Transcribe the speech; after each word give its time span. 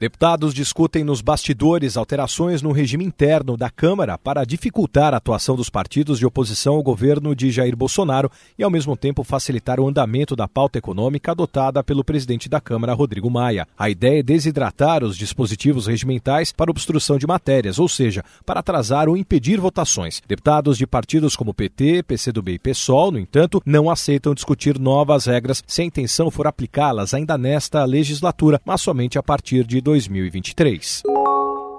Deputados 0.00 0.54
discutem 0.54 1.04
nos 1.04 1.20
bastidores 1.20 1.94
alterações 1.94 2.62
no 2.62 2.72
regime 2.72 3.04
interno 3.04 3.54
da 3.54 3.68
Câmara 3.68 4.16
para 4.16 4.46
dificultar 4.46 5.12
a 5.12 5.18
atuação 5.18 5.54
dos 5.54 5.68
partidos 5.68 6.18
de 6.18 6.24
oposição 6.24 6.76
ao 6.76 6.82
governo 6.82 7.36
de 7.36 7.50
Jair 7.50 7.76
Bolsonaro 7.76 8.30
e, 8.58 8.64
ao 8.64 8.70
mesmo 8.70 8.96
tempo, 8.96 9.22
facilitar 9.22 9.78
o 9.78 9.86
andamento 9.86 10.34
da 10.34 10.48
pauta 10.48 10.78
econômica 10.78 11.32
adotada 11.32 11.84
pelo 11.84 12.02
presidente 12.02 12.48
da 12.48 12.62
Câmara, 12.62 12.94
Rodrigo 12.94 13.28
Maia. 13.28 13.68
A 13.78 13.90
ideia 13.90 14.20
é 14.20 14.22
desidratar 14.22 15.04
os 15.04 15.18
dispositivos 15.18 15.86
regimentais 15.86 16.50
para 16.50 16.70
obstrução 16.70 17.18
de 17.18 17.26
matérias, 17.26 17.78
ou 17.78 17.86
seja, 17.86 18.24
para 18.46 18.60
atrasar 18.60 19.06
ou 19.06 19.18
impedir 19.18 19.60
votações. 19.60 20.22
Deputados 20.26 20.78
de 20.78 20.86
partidos 20.86 21.36
como 21.36 21.52
PT, 21.52 22.04
PCdoB 22.04 22.52
e 22.52 22.58
PSOL, 22.58 23.12
no 23.12 23.18
entanto, 23.18 23.60
não 23.66 23.90
aceitam 23.90 24.32
discutir 24.32 24.78
novas 24.78 25.26
regras 25.26 25.62
se 25.66 25.82
a 25.82 25.84
intenção 25.84 26.30
for 26.30 26.46
aplicá-las 26.46 27.12
ainda 27.12 27.36
nesta 27.36 27.84
legislatura, 27.84 28.58
mas 28.64 28.80
somente 28.80 29.18
a 29.18 29.22
partir 29.22 29.62
de 29.66 29.89
2023. 29.98 31.02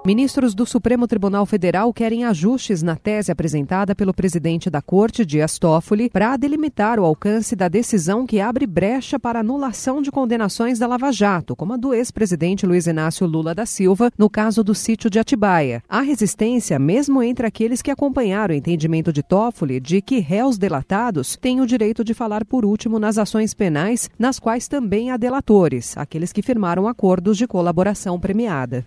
Ministros 0.04 0.52
do 0.52 0.66
Supremo 0.66 1.06
Tribunal 1.06 1.46
Federal 1.46 1.92
querem 1.92 2.24
ajustes 2.24 2.82
na 2.82 2.96
tese 2.96 3.30
apresentada 3.30 3.94
pelo 3.94 4.12
presidente 4.12 4.68
da 4.68 4.82
Corte, 4.82 5.24
Dias 5.24 5.60
Toffoli, 5.60 6.10
para 6.10 6.36
delimitar 6.36 6.98
o 6.98 7.04
alcance 7.04 7.54
da 7.54 7.68
decisão 7.68 8.26
que 8.26 8.40
abre 8.40 8.66
brecha 8.66 9.16
para 9.16 9.38
anulação 9.38 10.02
de 10.02 10.10
condenações 10.10 10.76
da 10.76 10.88
Lava 10.88 11.12
Jato, 11.12 11.54
como 11.54 11.74
a 11.74 11.76
do 11.76 11.94
ex-presidente 11.94 12.66
Luiz 12.66 12.88
Inácio 12.88 13.28
Lula 13.28 13.54
da 13.54 13.64
Silva, 13.64 14.10
no 14.18 14.28
caso 14.28 14.64
do 14.64 14.74
sítio 14.74 15.08
de 15.08 15.20
Atibaia. 15.20 15.84
Há 15.88 16.00
resistência, 16.00 16.80
mesmo 16.80 17.22
entre 17.22 17.46
aqueles 17.46 17.80
que 17.80 17.90
acompanharam 17.90 18.52
o 18.52 18.58
entendimento 18.58 19.12
de 19.12 19.22
Toffoli 19.22 19.78
de 19.78 20.02
que 20.02 20.18
réus 20.18 20.58
delatados 20.58 21.36
têm 21.40 21.60
o 21.60 21.66
direito 21.66 22.02
de 22.02 22.12
falar 22.12 22.44
por 22.44 22.64
último 22.64 22.98
nas 22.98 23.18
ações 23.18 23.54
penais, 23.54 24.10
nas 24.18 24.40
quais 24.40 24.66
também 24.66 25.12
há 25.12 25.16
delatores, 25.16 25.96
aqueles 25.96 26.32
que 26.32 26.42
firmaram 26.42 26.88
acordos 26.88 27.38
de 27.38 27.46
colaboração 27.46 28.18
premiada. 28.18 28.84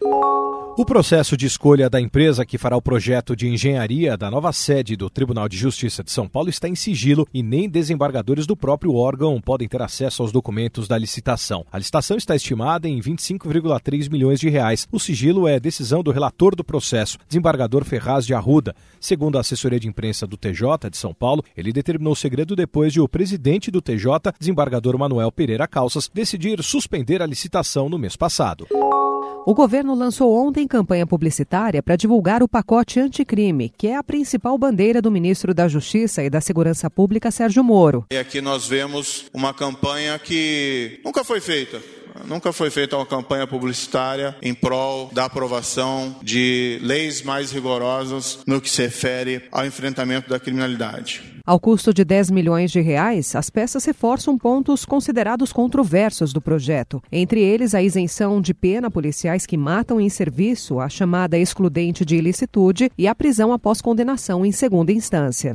O 0.77 0.83
processo 0.83 1.37
de 1.37 1.45
escolha 1.45 1.89
da 1.89 2.01
empresa 2.01 2.45
que 2.45 2.57
fará 2.57 2.75
o 2.75 2.81
projeto 2.81 3.33
de 3.33 3.47
engenharia 3.47 4.17
da 4.17 4.29
nova 4.29 4.51
sede 4.51 4.97
do 4.97 5.09
Tribunal 5.09 5.47
de 5.47 5.55
Justiça 5.55 6.03
de 6.03 6.11
São 6.11 6.27
Paulo 6.27 6.49
está 6.49 6.67
em 6.67 6.75
sigilo 6.75 7.25
e 7.33 7.41
nem 7.41 7.69
desembargadores 7.69 8.45
do 8.45 8.57
próprio 8.57 8.93
órgão 8.93 9.39
podem 9.39 9.69
ter 9.69 9.81
acesso 9.81 10.21
aos 10.21 10.33
documentos 10.33 10.85
da 10.85 10.97
licitação. 10.97 11.65
A 11.71 11.77
licitação 11.77 12.17
está 12.17 12.35
estimada 12.35 12.89
em 12.89 12.99
25,3 12.99 14.11
milhões 14.11 14.37
de 14.37 14.49
reais. 14.49 14.85
O 14.91 14.99
sigilo 14.99 15.47
é 15.47 15.61
decisão 15.61 16.03
do 16.03 16.11
relator 16.11 16.53
do 16.57 16.63
processo, 16.63 17.17
desembargador 17.25 17.85
Ferraz 17.85 18.25
de 18.25 18.33
Arruda. 18.33 18.75
Segundo 18.99 19.37
a 19.37 19.41
assessoria 19.41 19.79
de 19.79 19.87
imprensa 19.87 20.27
do 20.27 20.35
TJ 20.35 20.89
de 20.91 20.97
São 20.97 21.13
Paulo, 21.13 21.41
ele 21.55 21.71
determinou 21.71 22.11
o 22.11 22.17
segredo 22.17 22.53
depois 22.53 22.91
de 22.91 22.99
o 22.99 23.07
presidente 23.07 23.71
do 23.71 23.81
TJ, 23.81 24.33
desembargador 24.37 24.97
Manuel 24.97 25.31
Pereira 25.31 25.69
Calças, 25.69 26.11
decidir 26.13 26.61
suspender 26.61 27.21
a 27.21 27.25
licitação 27.25 27.87
no 27.87 27.97
mês 27.97 28.17
passado. 28.17 28.67
O 29.47 29.53
governo 29.53 29.93
lançou 29.93 30.33
ontem 30.33 30.67
campanha 30.67 31.05
publicitária 31.05 31.83
para 31.83 31.95
divulgar 31.95 32.41
o 32.41 32.47
pacote 32.47 32.99
anticrime, 32.99 33.71
que 33.77 33.85
é 33.85 33.95
a 33.95 34.01
principal 34.01 34.57
bandeira 34.57 34.99
do 34.99 35.11
ministro 35.11 35.53
da 35.53 35.67
Justiça 35.67 36.23
e 36.23 36.31
da 36.31 36.41
Segurança 36.41 36.89
Pública, 36.89 37.29
Sérgio 37.29 37.63
Moro. 37.63 38.07
E 38.11 38.17
aqui 38.17 38.41
nós 38.41 38.67
vemos 38.67 39.27
uma 39.31 39.53
campanha 39.53 40.17
que 40.17 40.99
nunca 41.05 41.23
foi 41.23 41.39
feita. 41.39 41.79
Nunca 42.23 42.53
foi 42.53 42.69
feita 42.69 42.95
uma 42.95 43.05
campanha 43.05 43.45
publicitária 43.45 44.35
em 44.41 44.53
prol 44.53 45.09
da 45.11 45.25
aprovação 45.25 46.15
de 46.21 46.79
leis 46.81 47.21
mais 47.21 47.51
rigorosas 47.51 48.39
no 48.47 48.61
que 48.61 48.69
se 48.69 48.81
refere 48.81 49.43
ao 49.51 49.65
enfrentamento 49.65 50.29
da 50.29 50.39
criminalidade. 50.39 51.35
Ao 51.45 51.59
custo 51.59 51.93
de 51.93 52.03
10 52.03 52.31
milhões 52.31 52.71
de 52.71 52.81
reais, 52.81 53.35
as 53.35 53.51
peças 53.51 53.85
reforçam 53.85 54.35
pontos 54.35 54.83
considerados 54.83 55.53
controversos 55.53 56.33
do 56.33 56.41
projeto, 56.41 57.03
entre 57.11 57.39
eles 57.39 57.75
a 57.75 57.83
isenção 57.83 58.41
de 58.41 58.51
pena 58.51 58.89
policiais 58.89 59.45
que 59.45 59.55
matam 59.55 60.01
em 60.01 60.09
serviço, 60.09 60.79
a 60.79 60.89
chamada 60.89 61.37
excludente 61.37 62.03
de 62.03 62.15
ilicitude 62.15 62.91
e 62.97 63.07
a 63.07 63.13
prisão 63.13 63.53
após 63.53 63.79
condenação 63.79 64.43
em 64.43 64.51
segunda 64.51 64.91
instância. 64.91 65.53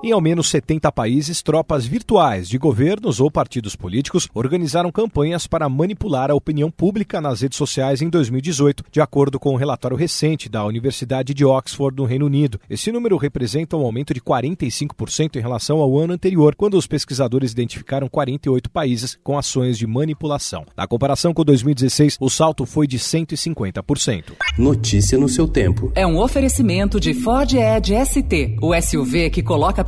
Em 0.00 0.12
ao 0.12 0.20
menos 0.20 0.48
70 0.50 0.92
países, 0.92 1.42
tropas 1.42 1.84
virtuais 1.84 2.48
de 2.48 2.56
governos 2.56 3.18
ou 3.18 3.28
partidos 3.28 3.74
políticos 3.74 4.28
organizaram 4.32 4.92
campanhas 4.92 5.48
para 5.48 5.68
manipular 5.68 6.30
a 6.30 6.36
opinião 6.36 6.70
pública 6.70 7.20
nas 7.20 7.40
redes 7.40 7.58
sociais 7.58 8.00
em 8.00 8.08
2018, 8.08 8.84
de 8.92 9.00
acordo 9.00 9.40
com 9.40 9.52
um 9.52 9.56
relatório 9.56 9.96
recente 9.96 10.48
da 10.48 10.64
Universidade 10.64 11.34
de 11.34 11.44
Oxford, 11.44 11.96
no 11.96 12.04
Reino 12.04 12.26
Unido. 12.26 12.60
Esse 12.70 12.92
número 12.92 13.16
representa 13.16 13.76
um 13.76 13.84
aumento 13.84 14.14
de 14.14 14.20
45% 14.20 15.34
em 15.34 15.40
relação 15.40 15.78
ao 15.80 15.98
ano 15.98 16.12
anterior, 16.12 16.54
quando 16.54 16.74
os 16.74 16.86
pesquisadores 16.86 17.50
identificaram 17.50 18.08
48 18.08 18.70
países 18.70 19.18
com 19.24 19.36
ações 19.36 19.76
de 19.76 19.86
manipulação. 19.86 20.64
Na 20.76 20.86
comparação 20.86 21.34
com 21.34 21.44
2016, 21.44 22.18
o 22.20 22.30
salto 22.30 22.64
foi 22.64 22.86
de 22.86 23.00
150%. 23.00 24.32
Notícia 24.56 25.18
no 25.18 25.28
seu 25.28 25.48
tempo. 25.48 25.90
É 25.96 26.06
um 26.06 26.20
oferecimento 26.20 27.00
de 27.00 27.14
Ford 27.14 27.52
Edge 27.52 27.94
ST, 28.06 28.58
o 28.62 28.80
SUV 28.80 29.30
que 29.30 29.42
coloca 29.42 29.87